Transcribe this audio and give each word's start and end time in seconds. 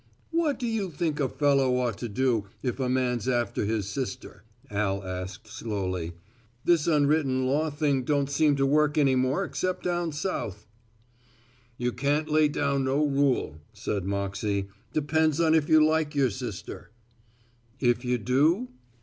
"What 0.31 0.57
do 0.57 0.65
you 0.65 0.89
think 0.89 1.19
a 1.19 1.29
fellow 1.29 1.77
ought 1.77 1.99
to 1.99 2.09
do 2.09 2.45
if 2.63 2.79
a 2.79 2.89
man's 2.89 3.27
after 3.29 3.65
his 3.65 3.87
sister?" 3.87 4.41
Al 4.71 5.03
asked 5.03 5.45
slowly. 5.47 6.13
"This 6.65 6.87
unwritten 6.87 7.45
law 7.45 7.69
thing 7.69 8.01
don't 8.01 8.27
seem 8.27 8.55
to 8.55 8.65
work 8.65 8.97
any 8.97 9.13
more 9.15 9.43
except 9.43 9.83
down 9.83 10.11
South." 10.11 10.65
"You 11.77 11.91
can't 11.91 12.27
lay 12.29 12.47
down 12.47 12.83
no 12.85 13.05
rule," 13.05 13.61
said 13.73 14.03
Moxey. 14.03 14.69
"Depends 14.91 15.39
on 15.39 15.53
if 15.53 15.69
you 15.69 15.85
like 15.85 16.15
your 16.15 16.31
sister." 16.31 16.89
"If 17.79 18.03
you 18.03 18.17
do?" 18.17 18.69